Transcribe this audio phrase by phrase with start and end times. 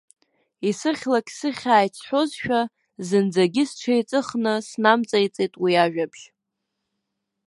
[0.69, 2.61] Исыхьлак сыхьааит сҳәозшәа,
[3.07, 6.23] зынӡагьы сҽеиҵыхны снамҵаиҵеит уи ажәабжь.